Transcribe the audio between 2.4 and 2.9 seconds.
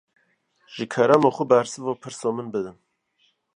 bidin